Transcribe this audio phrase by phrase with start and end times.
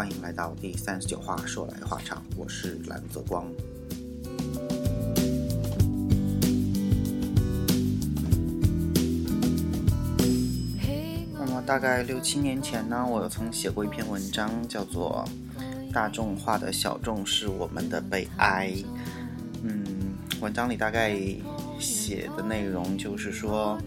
[0.00, 3.44] 欢迎来到第三十九话说来话长，我是蓝泽光。
[11.34, 15.22] 那么大概六七年前呢，我曾写过一篇文章，叫做
[15.92, 18.70] 《大众化的小众是我们的悲哀》。
[19.62, 19.84] 嗯，
[20.40, 21.14] 文章里大概
[21.78, 23.78] 写的内容就是说，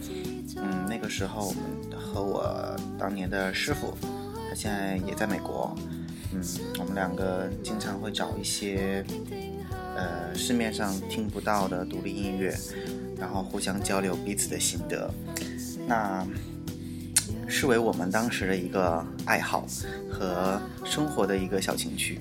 [0.58, 3.98] 嗯，那个时候我们和我当年的师傅。
[4.48, 5.76] 他现在也在美国，
[6.34, 6.42] 嗯，
[6.80, 9.06] 我们两个经常会找一些，
[9.96, 12.56] 呃，市面上听不到的独立音乐，
[13.18, 15.14] 然后互相交流彼此的心得，
[15.88, 16.26] 那
[17.48, 19.68] 视为我们当时的一个爱好
[20.10, 22.20] 和生活的一个小情趣。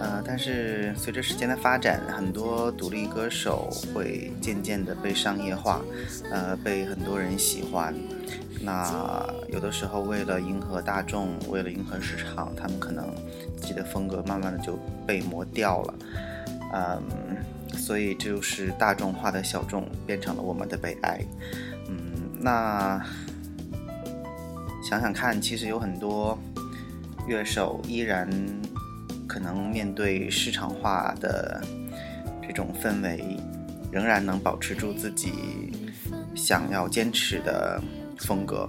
[0.00, 5.82] 呃，但是随着时间的发展，很多独立歌手会渐渐的被商业化，
[6.30, 7.94] 呃，被很多人喜欢。
[8.62, 13.14] 那有的时候为了迎合大众，为了迎合市场，他们可能
[13.58, 15.94] 自己的风格慢慢的就被磨掉了。
[16.72, 17.02] 嗯，
[17.76, 21.20] 所以这就是大众化的小众变成了我们的悲哀。
[21.88, 21.98] 嗯，
[22.38, 23.04] 那
[24.82, 26.38] 想想看，其实有很多
[27.28, 28.26] 乐手依然。
[29.30, 31.62] 可能面对市场化的
[32.42, 33.36] 这种氛围，
[33.92, 35.30] 仍然能保持住自己
[36.34, 37.80] 想要坚持的
[38.18, 38.68] 风格。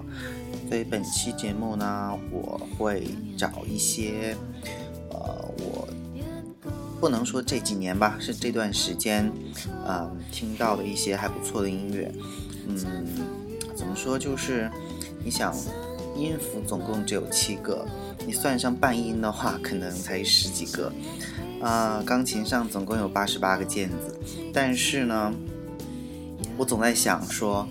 [0.68, 4.36] 所以本期节目呢，我会找一些，
[5.10, 5.88] 呃，我
[7.00, 9.32] 不能说这几年吧，是这段时间，
[9.84, 12.08] 嗯，听到的一些还不错的音乐。
[12.68, 12.78] 嗯，
[13.74, 14.16] 怎么说？
[14.16, 14.70] 就是
[15.24, 15.52] 你想。
[16.14, 17.86] 音符总共只有七个，
[18.26, 20.92] 你算上半音的话，可能才十几个。
[21.60, 24.18] 啊，钢琴上总共有八十八个键子，
[24.52, 25.32] 但是呢，
[26.56, 27.66] 我总在想说，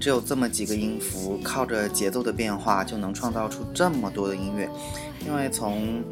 [0.00, 4.68] 只有这么几个音符，靠着节奏的变化就能创造出这么多的音乐。
[5.24, 6.02] 因为从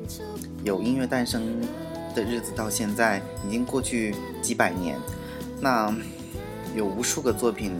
[0.62, 1.60] 有音乐诞生
[2.14, 4.96] 的日子到现在，已经过去几百年，
[5.60, 5.92] 那
[6.76, 7.72] 有无数个作品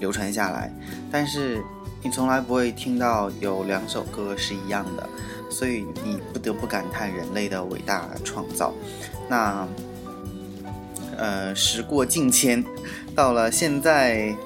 [0.00, 0.72] 流传下来，
[1.10, 1.62] 但是。
[2.02, 5.08] 你从来不会听到有两首歌是一样的，
[5.56, 8.74] 所以你不得不感叹人类的伟大创造。
[9.26, 9.66] 那，
[11.16, 12.62] 呃，时过境迁，
[13.14, 14.36] 到了现在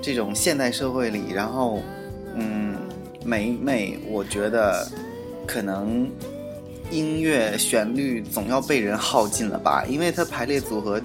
[0.00, 1.82] 这种现代社会里，然后，
[2.34, 2.78] 嗯，
[3.22, 4.90] 每每我觉得，
[5.46, 6.08] 可能
[6.90, 10.98] 音乐旋律总要被人耗尽了吧，因为它排列组合。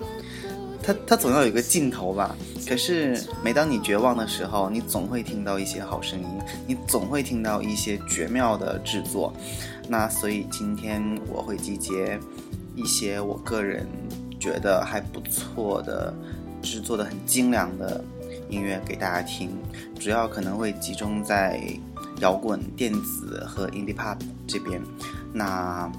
[0.89, 2.35] 它它总要有个尽头吧。
[2.67, 6.27] 可是每当你绝望的时候，你总会听到一些好声音，
[6.65, 9.31] 你总会听到一些绝妙的制作。
[9.87, 12.19] 那所以今天我会集结
[12.75, 13.87] 一些我个人
[14.39, 16.11] 觉得还不错的
[16.61, 18.03] 制作的很精良的
[18.49, 19.51] 音乐给大家听，
[19.99, 21.61] 主要可能会集中在
[22.19, 24.17] 摇滚、电子和 indie pop
[24.47, 24.81] 这边。
[25.31, 25.91] 那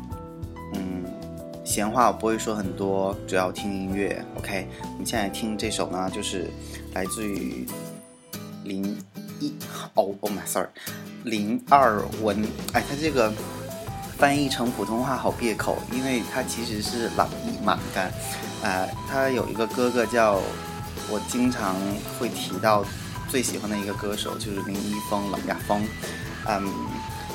[0.74, 0.99] 嗯。
[1.70, 4.20] 闲话我不会说很多，主要听音乐。
[4.36, 6.50] OK，我们现在听这首呢，就是
[6.94, 7.64] 来自于
[8.64, 8.84] 林
[9.38, 9.54] 一
[9.94, 10.66] 哦，Oh my sorry，
[11.22, 12.44] 林二文。
[12.72, 13.32] 哎，他这个
[14.18, 18.10] 翻译成普通话好别口，因为他其实是朗逸满干。
[18.64, 20.40] 呃，他有一个哥哥叫，
[21.08, 21.76] 我经常
[22.18, 22.84] 会提到
[23.28, 25.86] 最喜欢的一个歌手就是林一峰、冷亚峰。
[26.48, 26.68] 嗯。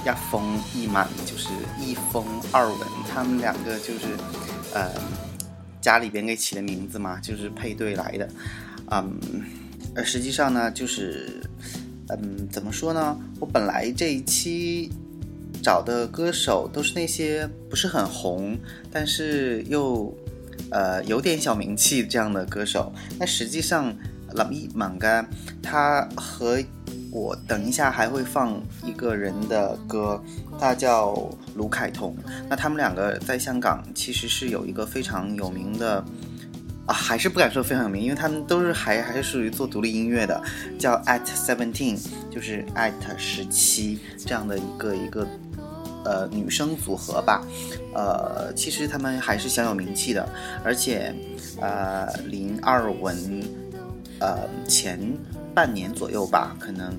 [0.05, 1.49] 亚风一满就是
[1.79, 2.79] 一风二文，
[3.11, 4.05] 他们两个就是，
[4.73, 4.91] 呃，
[5.81, 8.29] 家里边给起的名字嘛，就是配对来的，
[8.91, 9.19] 嗯，
[9.95, 11.41] 呃，实际上呢，就是，
[12.09, 13.17] 嗯，怎么说呢？
[13.39, 14.91] 我本来这一期
[15.63, 18.57] 找的歌手都是那些不是很红，
[18.91, 20.15] 但是又，
[20.69, 22.93] 呃，有点小名气这样的歌手。
[23.19, 23.95] 那实际上，
[24.35, 25.27] 朗逸满干
[25.63, 26.61] 他和。
[27.11, 30.21] 我等一下还会放一个人的歌，
[30.59, 31.15] 他叫
[31.55, 32.13] 卢凯彤。
[32.49, 36.03] 那他们两个在香港其实是有一个非常有名的，
[36.85, 40.43] 啊，还是不敢说非常有名，因为他们都是还还是属于做独立音乐的，
[40.77, 41.97] 叫 At Seventeen，
[42.29, 45.25] 就是 At 十七这样的一个一个
[46.03, 47.47] 呃女生组合吧。
[47.93, 50.27] 呃，其实他们还是小有名气的，
[50.65, 51.15] 而且
[51.61, 53.15] 呃林二文
[54.19, 54.99] 呃前。
[55.55, 56.93] 半年左右吧，可能，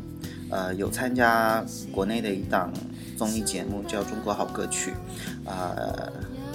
[0.48, 2.72] 呃，有参加国内的一档
[3.14, 4.92] 综艺节目叫《中国好歌曲》，
[5.44, 6.10] 呃，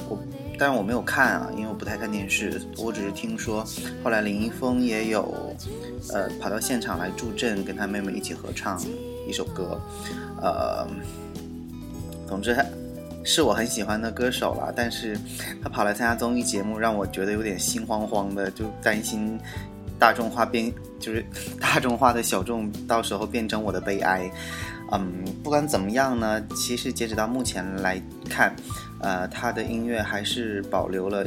[0.09, 0.17] 我，
[0.57, 3.63] 但是我没有看啊，因为我不太看电视，我只是听说，
[4.03, 5.55] 后来林一峰也有，
[6.11, 8.81] 呃，跑到现场来助阵，跟他妹妹一起合唱
[9.27, 9.79] 一首歌，
[10.41, 10.87] 呃，
[12.27, 12.57] 总之
[13.23, 15.15] 是我很喜欢的歌手了，但是
[15.61, 19.39] 他跑来参加综艺节目，让我觉得有点心慌慌的，就担心。
[20.01, 21.23] 大众化变 就是
[21.59, 24.31] 大众化的小众，到时候变成我的悲哀，
[24.91, 28.55] 嗯，不管怎么样呢，其实截止到目前来看，
[28.99, 31.25] 呃，他的音乐还是保留了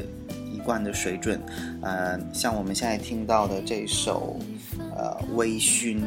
[0.53, 1.41] 一贯的水准。
[1.82, 4.38] 呃，像我们现在听到的这首，
[4.97, 6.00] 呃，微醺，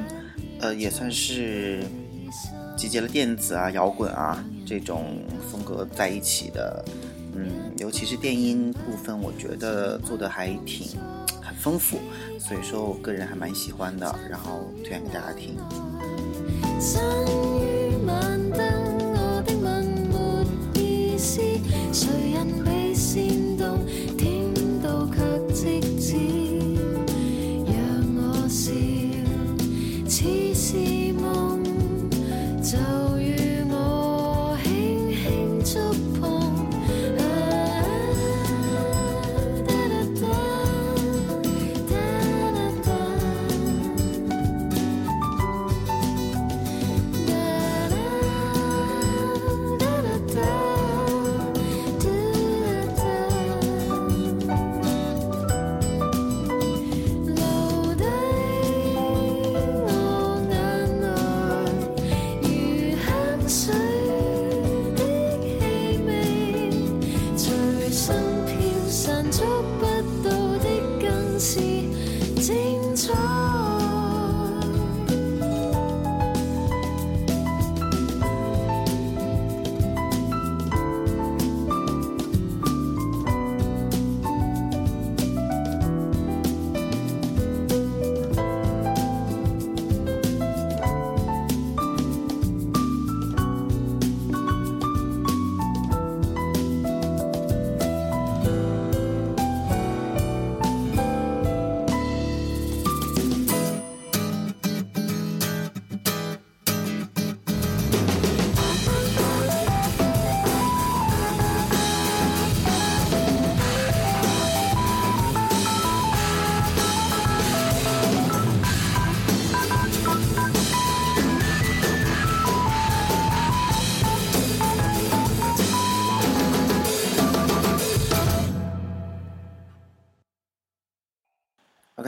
[0.60, 1.84] 呃，也算是
[2.78, 6.84] 集结了电子啊、摇滚啊这种风格在一起的。
[7.36, 10.98] 嗯，尤其是电音部分，我觉得做的还挺
[11.68, 12.00] 丰富，
[12.40, 15.58] 所以说我个人还蛮喜欢的，然后推荐给大家听。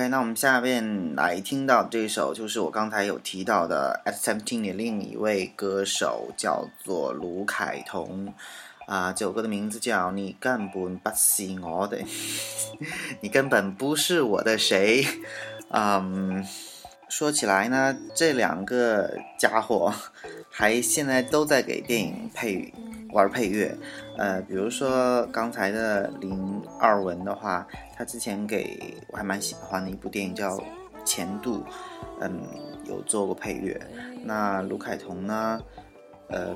[0.10, 8.34] 那我们下面来听到这首，就是我刚才有提到的 At Seventeen 的另一位歌手，叫做卢凯彤。
[8.88, 12.00] 啊，这首歌的名字叫《你根本不是我的》，
[13.22, 15.06] 你根本不是我的谁。
[15.70, 16.44] 嗯，
[17.08, 19.94] 说起来呢，这两个家伙
[20.50, 22.74] 还现在都在给电影配。
[23.12, 23.76] 玩配乐，
[24.18, 27.68] 呃，比如说刚才的林二文的话，
[27.98, 30.58] 他之前给我还蛮喜欢的一部电影叫
[31.04, 31.58] 《前度》，
[32.22, 32.42] 嗯，
[32.86, 33.80] 有做过配乐。
[34.24, 35.60] 那卢凯彤呢，
[36.28, 36.56] 嗯，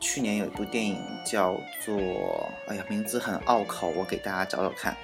[0.00, 1.96] 去年有一部电影叫做，
[2.68, 4.96] 哎呀，名字很拗口，我给大家找找看，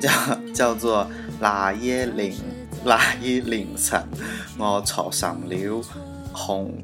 [0.00, 0.10] 叫
[0.52, 1.04] 叫做
[1.38, 2.34] 《那夜凌
[2.84, 4.02] 那夜凌晨
[4.58, 5.82] 我坐上了
[6.32, 6.74] 红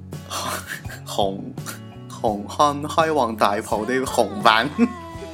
[1.04, 1.42] 红》。
[2.24, 4.66] 红磡开往大埔的红班，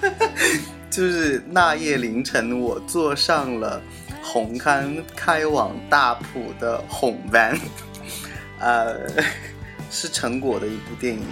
[0.90, 3.80] 就是那夜凌晨，我坐上了
[4.20, 7.56] 红磡开往大埔的红班，
[8.58, 9.08] 呃，
[9.88, 11.22] 是成果的一部电影，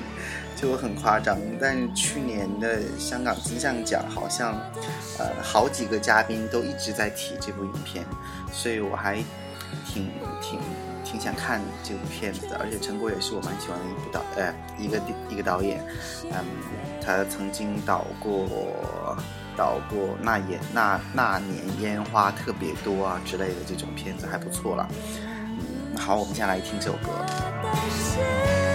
[0.55, 1.37] 就很夸张。
[1.61, 4.53] 但是去年的香港金像奖好像，
[5.19, 8.07] 呃，好几个嘉宾都一直在提这部影片，
[8.53, 9.17] 所以我还
[9.85, 10.09] 挺
[10.41, 10.61] 挺。
[11.11, 15.01] 挺想看这部片子的，而且陈果也是我蛮喜欢的一部导，呃，一个
[15.31, 15.83] 一个导演，
[16.31, 16.45] 嗯，
[17.01, 19.17] 他曾经导过
[19.57, 24.87] 导过那也那那年烟花特别多啊之类的这种片子还不错了，
[25.25, 28.68] 嗯，好，我们接下来听这首歌。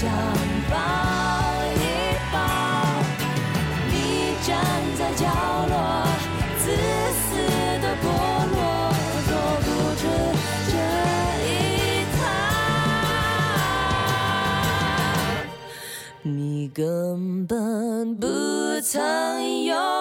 [0.00, 0.08] 想
[0.70, 0.74] 抱
[1.76, 1.84] 一
[2.32, 2.36] 抱。
[3.90, 3.92] 你
[4.46, 4.48] 站
[4.96, 5.22] 在角
[5.68, 5.74] 落，
[6.56, 6.64] 自
[7.12, 7.20] 私
[7.82, 8.04] 的剥
[8.50, 8.58] 落，
[9.28, 9.30] 做
[9.60, 9.68] 不
[10.00, 10.02] 出
[10.70, 10.72] 这
[11.44, 11.48] 一
[12.16, 12.18] 套。
[16.22, 18.26] 你根本不
[18.80, 18.96] 曾
[19.64, 19.99] 有。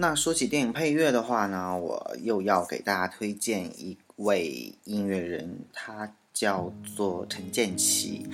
[0.00, 8.26] 那说起电影配乐的话呢，我又要给大家推荐一位音乐人，他叫做陈建奇。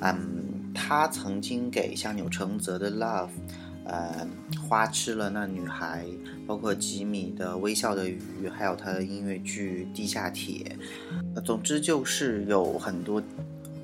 [0.00, 3.28] 嗯，他曾经给像钮承泽的《Love》，
[3.84, 4.26] 呃，
[4.68, 6.04] 花痴了那女孩，
[6.44, 8.18] 包括吉米的《微笑的鱼》，
[8.50, 10.76] 还有他的音乐剧《地下铁》。
[11.42, 13.22] 总之就是有很多，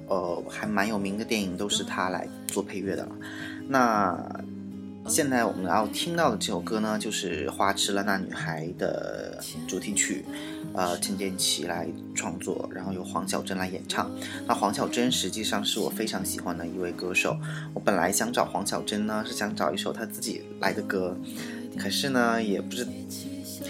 [0.08, 3.12] 呃，还蛮有名的电影都是他来做配乐的了。
[3.68, 4.42] 那
[5.08, 10.22] 现在我们要听到的这首歌呢，就是《花痴了那女孩》的主题曲，
[10.74, 14.10] 呃，陈建奇来创作，然后由黄小珍来演唱。
[14.46, 17.34] 那黄小珍实际上是我非常喜欢的一位歌手。
[17.72, 21.16] 我本来想找黄小珍呢，是想找一首她自己来的歌，
[21.78, 22.86] 可是呢，也不是，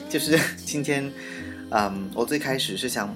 [0.09, 1.09] 就是今天，
[1.71, 3.15] 嗯，我最开始是想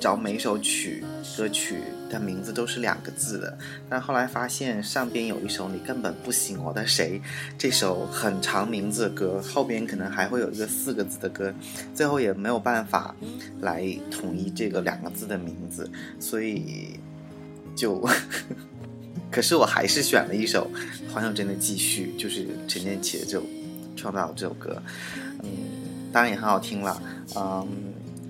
[0.00, 1.04] 找每一首曲
[1.36, 7.20] 歌曲的名字都是两个字的，但后来发现上边有一首你根本不醒我的谁，
[7.56, 11.52] 这首很长名字的歌，后边可能还会有一个四个字的歌，
[11.94, 13.14] 最后也没有办法
[13.60, 16.98] 来统一这个两个字的名字，所以
[17.76, 18.06] 就，
[19.30, 20.70] 可是我还是选了一首
[21.12, 23.44] 黄小珍的《继续》，就是陈建奇的这首
[23.96, 24.82] 创造这首歌，
[25.42, 25.50] 嗯，
[26.12, 27.02] 当然也很好听了，
[27.36, 27.66] 嗯。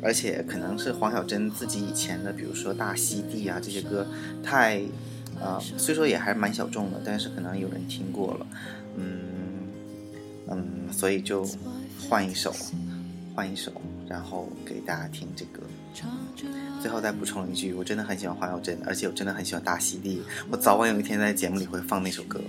[0.03, 4.07] 而且可能是黄小珍自己以前的，比如说《大溪地》啊这些歌，
[4.43, 4.81] 太，
[5.41, 8.47] 呃，虽说也还蛮小众的，但是可能有人听过了，
[8.97, 9.19] 嗯
[10.49, 11.45] 嗯，所以就
[12.09, 12.55] 换一首，
[13.35, 13.73] 换一首，
[14.09, 15.61] 然后给大家听这个。
[16.81, 22.41] 最后再补充一句，我真的很喜欢黄小珍，而且我真的很喜欢《大溪地》，我早晚有一天在节目里会放那首歌。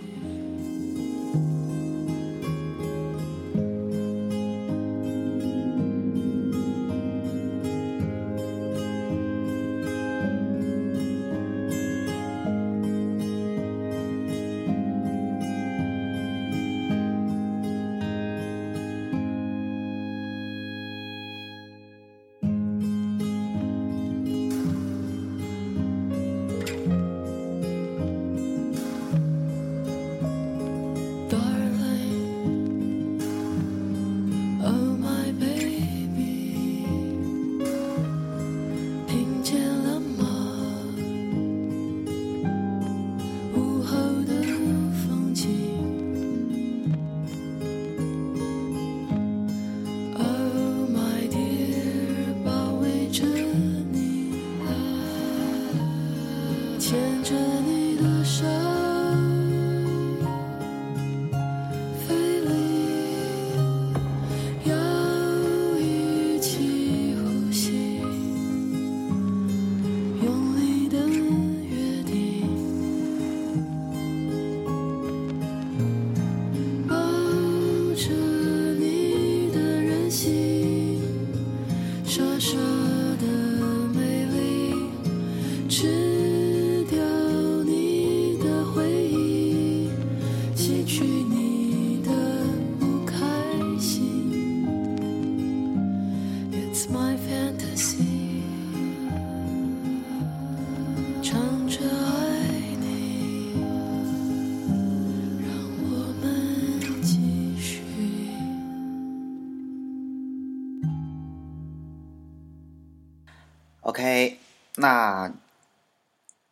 [113.89, 114.38] OK，
[114.75, 115.34] 那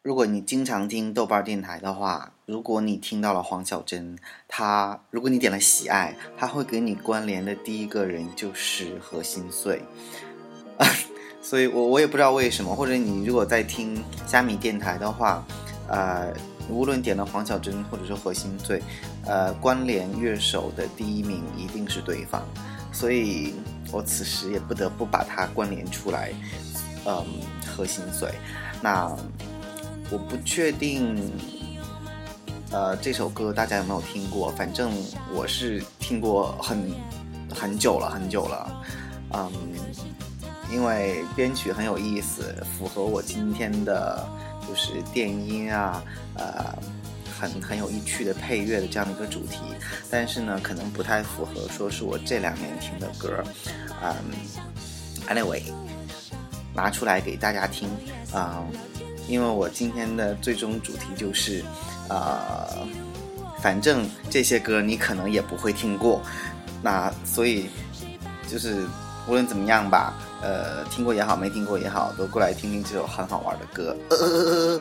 [0.02, 4.18] 如果你经常听豆瓣电台的话，如果你听到了黄小珍，
[4.48, 9.84] 他如果你点了喜爱，他会给你关联的第一个人就是何心碎，
[11.40, 15.46] 所以我我也不知道为什么，或者你如果在听虾米电台的话，
[15.88, 16.34] 呃，
[16.68, 18.82] 无论点了黄小珍或者是何心碎，
[19.28, 22.42] 呃，关联乐手的第一名一定是对方，
[22.92, 23.54] 所以
[23.92, 26.34] 我此时也不得不把它关联出来。
[27.08, 27.26] 嗯，
[27.66, 28.30] 核心碎。
[28.82, 29.10] 那
[30.12, 31.32] 我不确定，
[32.70, 34.52] 呃，这首歌大家有没有听过？
[34.52, 34.92] 反正
[35.34, 36.92] 我是听过很
[37.56, 38.84] 很久了，很久了。
[39.34, 39.52] 嗯，
[40.70, 44.28] 因为编曲很有意思，符合我今天的
[44.68, 46.04] 就是电音啊，
[46.36, 46.78] 呃，
[47.40, 49.60] 很很有意趣的配乐的这样的一个主题。
[50.12, 53.42] 但是呢，可能不太符合说是我这两年听的歌。
[54.04, 54.14] 嗯
[55.30, 55.64] ，anyway。
[56.78, 57.90] 拿出来给大家听，
[58.32, 58.64] 啊，
[59.28, 61.66] 因为我今天的最终主题就是，
[62.08, 62.88] 呃，
[63.60, 66.22] 反正这些歌你可能也不会听过，
[66.84, 67.66] 那所以
[68.48, 68.86] 就是
[69.28, 73.98] 无论怎么样吧，呃，听过也好，没听过也好，都过来听听这首很好玩的歌。
[74.12, 74.80] 呃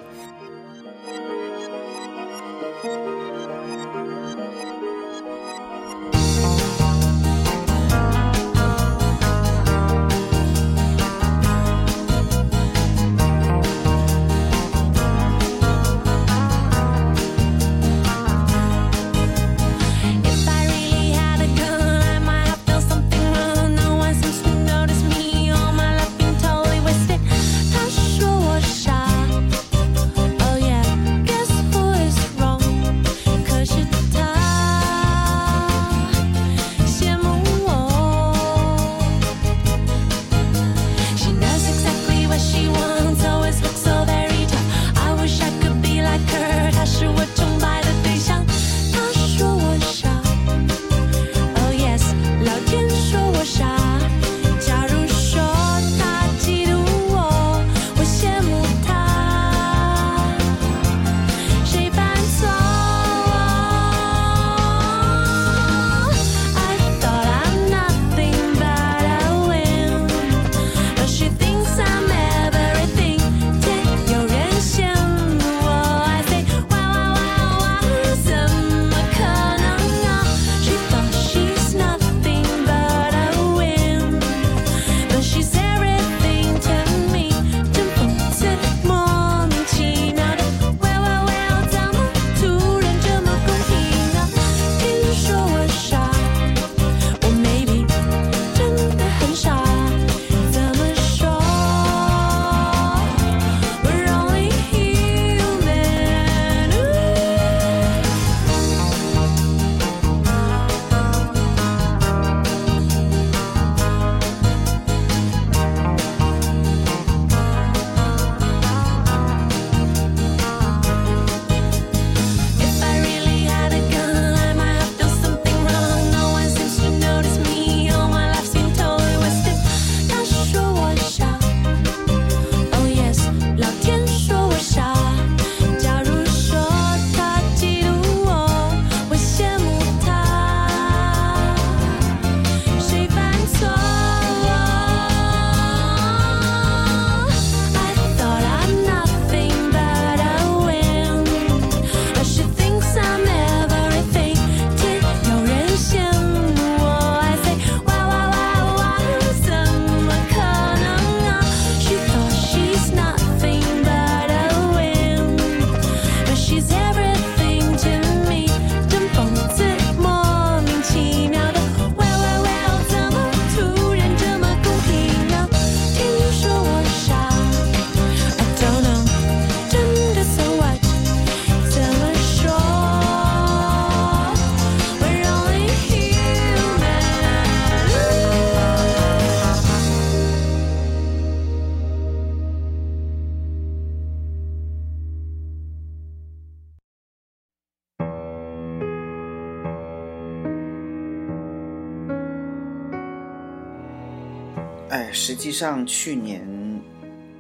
[205.36, 206.80] 际上去年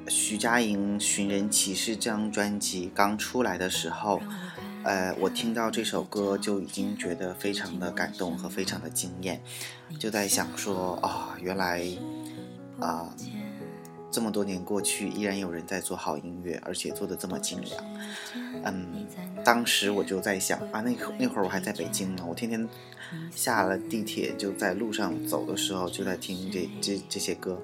[0.06, 4.20] 徐佳莹《寻人启事》这张专辑刚出来的时候，
[4.84, 9.40] 呃，我听到这首歌就已经觉得非常的感动和非常的惊艳，
[9.98, 11.82] 就在想说，啊、原来
[12.78, 13.08] 啊、
[14.16, 17.84] 这么多年过去，依然有人在做好音乐，而且做的这么精良。
[18.64, 19.06] 嗯，
[19.44, 22.66] 当时我就在想啊，那那会儿我还在北京呢，我天天
[23.30, 27.60] 下了地铁就在路上走的时候就在听这这这些歌，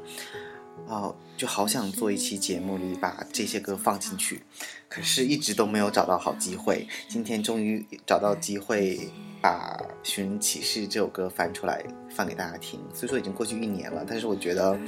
[0.86, 4.42] 哦，就好想做一期节目里把这些歌放进去，
[4.90, 6.86] 可是一直都没有找到好机会。
[7.08, 9.08] 今天终于找到机会，
[9.40, 9.74] 把
[10.06, 12.78] 《寻人启事》这首歌翻出来放给大家听。
[12.92, 14.78] 虽说已经过去一年了，但是我觉得，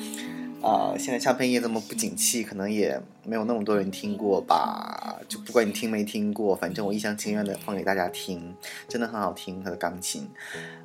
[0.64, 5.20] 呃，现在唱片业这么不景气，可能也没有那么多人听过吧。
[5.29, 8.57] 就不管你听没听过，反正我一厢情愿的放给大家听，
[8.88, 10.27] 真的很好听，他的钢琴，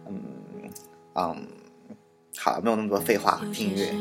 [0.06, 0.22] 嗯
[1.16, 1.48] 嗯，
[2.38, 3.94] 好，没有那么多废话，听音乐。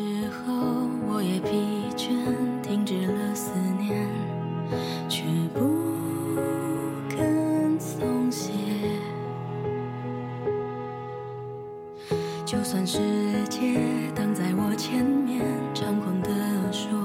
[12.51, 12.99] 就算世
[13.51, 13.79] 界
[14.15, 16.31] 挡在我前面，猖狂地
[16.73, 16.99] 说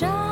[0.00, 0.31] 我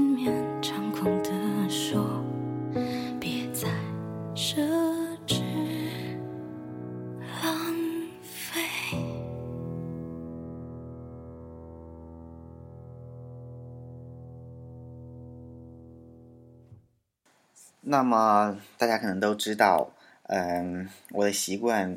[17.91, 19.91] 那么大家可能都知道，
[20.27, 21.93] 嗯，我的习惯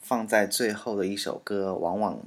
[0.00, 2.18] 放在最后的一首歌，往往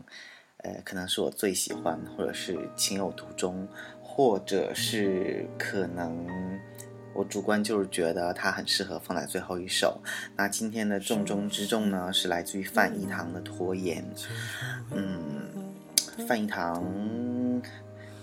[0.59, 3.67] 呃可能是我最喜欢，或者是情有独钟，
[4.01, 6.25] 或者是可能
[7.13, 10.01] 我主观就是觉得它很适合放在最后一首。
[10.37, 14.05] 那今天的重中之重呢，是来自于范逸堂的《拖延》。
[14.91, 15.75] 嗯，
[16.25, 16.81] 范逸堂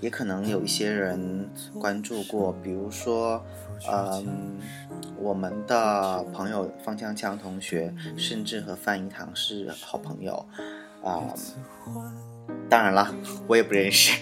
[0.02, 1.48] 也可能有一些人
[1.80, 3.42] 关注过，比如说，
[3.88, 4.58] 嗯，
[5.16, 10.44] 我们的朋友方锵锵同学，甚至和范逸堂是好朋友，
[11.04, 11.32] 啊、
[12.68, 13.14] 当然了，
[13.46, 14.18] 我也不认识。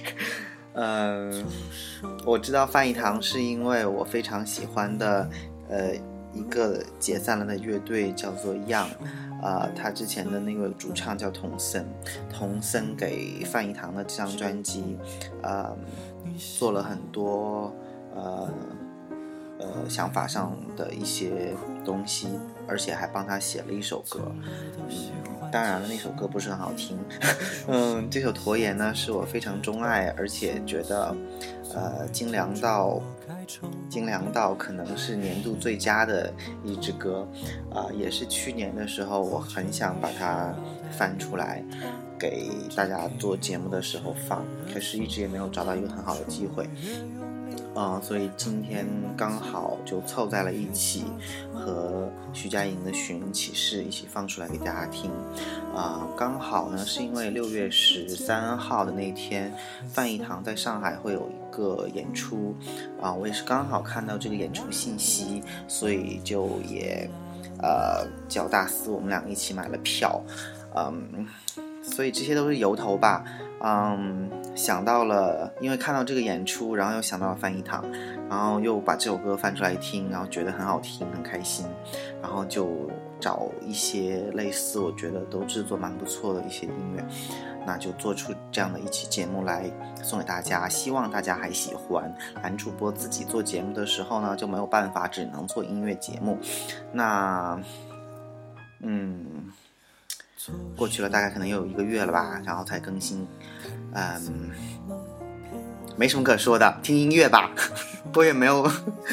[0.75, 1.45] 嗯，
[2.27, 5.31] 我知道范逸堂是因为我非常喜欢的，
[5.71, 5.95] 呃，
[6.33, 8.89] 一个解散了的乐队叫做 Young，
[9.43, 11.87] 啊、他之前的那个主唱叫童森，
[12.33, 14.97] 童森给范逸堂的这张专辑，
[15.43, 15.73] 啊、
[16.59, 17.75] 做了很多
[18.15, 18.49] 呃
[19.59, 22.29] 呃想法上的一些东西，
[22.67, 24.33] 而且还帮他写了一首歌。
[24.79, 26.99] 嗯，当然了，那首歌不是很好听。
[27.67, 31.15] 嗯，这首《驼岩》呢是我非常钟爱，而且觉得
[31.75, 33.01] 呃精良到
[33.89, 36.33] 金良道可能是年度最佳的
[36.65, 37.27] 一支歌。
[37.73, 40.55] 啊、也是去年的时候，我很想把它
[40.91, 41.65] 翻出来。
[42.19, 46.69] 给大家做节目的时候放，可是一直也没有找到一个很好的机会。
[47.75, 51.05] 嗯、所以今天刚好就凑在了一起，
[51.55, 55.11] 和徐佳莹的《寻人启事》一起放出来给大家听。
[55.75, 59.51] 啊、刚好呢是因为六月十三号的那天，
[59.89, 62.57] 范逸堂在上海会有一个演出，
[63.01, 67.09] 啊、我也是刚好看到这个演出信息，所以就也
[67.63, 70.21] 呃叫大四我们两个一起买了票，
[70.75, 71.27] 嗯。
[71.83, 73.25] 所以这些都是由头吧，
[73.63, 75.53] 嗯，想到了。
[75.61, 77.85] 因为看到这个演出，然后又想到了翻译堂，
[78.29, 81.67] 然后又把这首歌翻出来听，然后觉得很好听、很开心。
[82.23, 87.05] 然后就找一些类似我觉得都制作蛮不错的一些音乐，
[87.67, 89.71] 那就做出这样的一期节目来
[90.03, 90.69] 送给大家。
[90.69, 92.11] 希望大家还喜欢。
[92.43, 96.39] 男主播自己做节目的时候呢，就没有办法只能做音乐节目。
[96.93, 97.61] 那
[98.81, 99.51] 嗯。
[100.77, 103.27] 过去了大概可能又有一个月了吧，然后才更新，
[103.93, 104.51] 嗯，
[105.97, 107.51] 没什么可说的，听音乐吧，
[108.15, 108.71] 我也没有，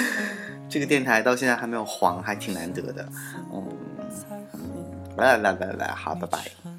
[0.69, 3.09] 这个电台到现在还没有黄，还挺难得的，
[3.53, 3.67] 嗯，
[5.17, 6.76] 来来来来来，好，拜拜。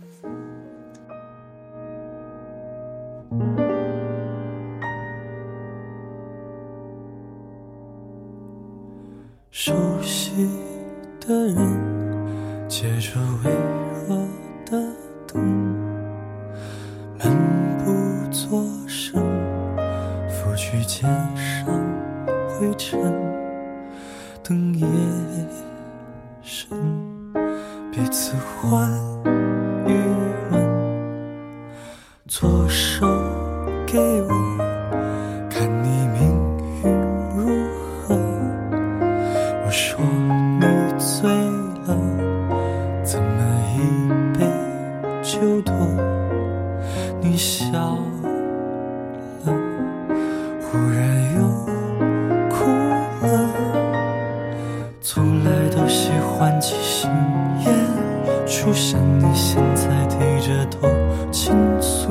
[58.61, 60.89] 出现你现在低着头
[61.31, 62.09] 倾诉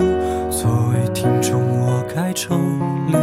[0.50, 2.56] 作为听众我该抽
[3.06, 3.18] 离。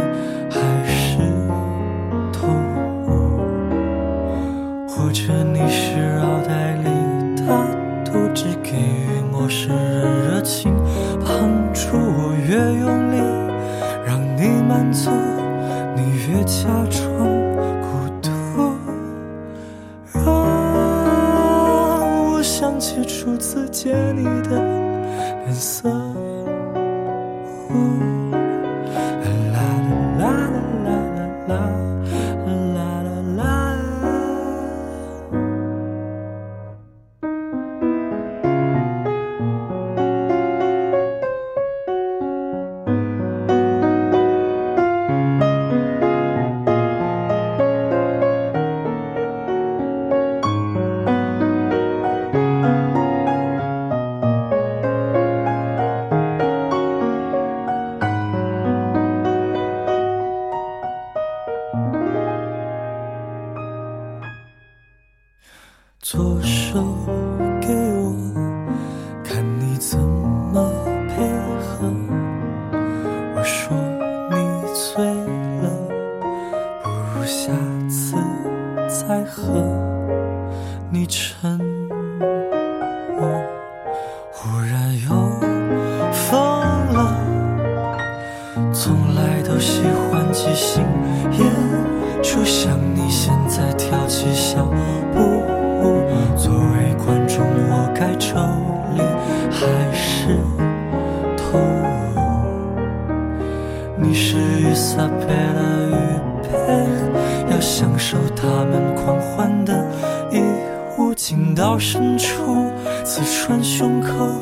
[111.65, 112.71] 到深处
[113.03, 114.39] 刺穿胸口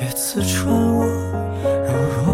[0.00, 1.04] 也刺穿我
[1.64, 1.92] 柔
[2.24, 2.31] 弱